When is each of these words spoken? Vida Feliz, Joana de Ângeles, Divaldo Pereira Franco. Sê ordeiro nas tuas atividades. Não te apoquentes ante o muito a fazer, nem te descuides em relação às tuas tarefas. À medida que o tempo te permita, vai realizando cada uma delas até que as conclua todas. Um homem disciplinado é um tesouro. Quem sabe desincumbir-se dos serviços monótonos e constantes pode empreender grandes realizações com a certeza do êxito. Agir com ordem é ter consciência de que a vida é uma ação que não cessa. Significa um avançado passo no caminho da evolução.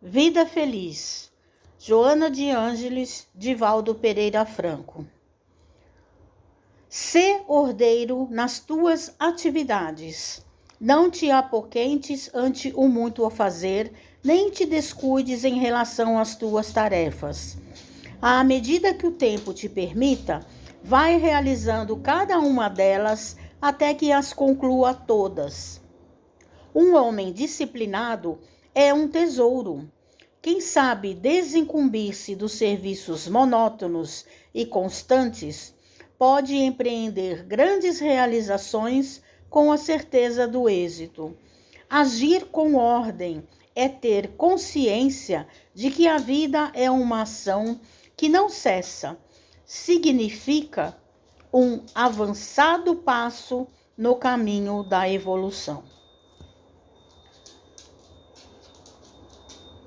Vida 0.00 0.46
Feliz, 0.46 1.28
Joana 1.76 2.30
de 2.30 2.48
Ângeles, 2.50 3.26
Divaldo 3.34 3.96
Pereira 3.96 4.46
Franco. 4.46 5.04
Sê 6.88 7.42
ordeiro 7.48 8.28
nas 8.30 8.60
tuas 8.60 9.12
atividades. 9.18 10.46
Não 10.80 11.10
te 11.10 11.32
apoquentes 11.32 12.30
ante 12.32 12.72
o 12.76 12.86
muito 12.86 13.24
a 13.24 13.30
fazer, 13.30 13.92
nem 14.22 14.50
te 14.50 14.64
descuides 14.64 15.42
em 15.42 15.58
relação 15.58 16.16
às 16.16 16.36
tuas 16.36 16.72
tarefas. 16.72 17.58
À 18.22 18.44
medida 18.44 18.94
que 18.94 19.04
o 19.04 19.10
tempo 19.10 19.52
te 19.52 19.68
permita, 19.68 20.46
vai 20.80 21.18
realizando 21.18 21.96
cada 21.96 22.38
uma 22.38 22.68
delas 22.68 23.36
até 23.60 23.92
que 23.94 24.12
as 24.12 24.32
conclua 24.32 24.94
todas. 24.94 25.80
Um 26.72 26.94
homem 26.94 27.32
disciplinado 27.32 28.38
é 28.80 28.94
um 28.94 29.08
tesouro. 29.08 29.90
Quem 30.40 30.60
sabe 30.60 31.12
desincumbir-se 31.12 32.36
dos 32.36 32.52
serviços 32.52 33.26
monótonos 33.26 34.24
e 34.54 34.64
constantes 34.64 35.74
pode 36.16 36.54
empreender 36.54 37.42
grandes 37.42 37.98
realizações 37.98 39.20
com 39.50 39.72
a 39.72 39.76
certeza 39.76 40.46
do 40.46 40.68
êxito. 40.68 41.36
Agir 41.90 42.44
com 42.52 42.76
ordem 42.76 43.42
é 43.74 43.88
ter 43.88 44.36
consciência 44.36 45.48
de 45.74 45.90
que 45.90 46.06
a 46.06 46.16
vida 46.16 46.70
é 46.72 46.88
uma 46.88 47.22
ação 47.22 47.80
que 48.16 48.28
não 48.28 48.48
cessa. 48.48 49.18
Significa 49.66 50.96
um 51.52 51.82
avançado 51.92 52.94
passo 52.94 53.66
no 53.96 54.14
caminho 54.14 54.84
da 54.84 55.10
evolução. 55.10 55.97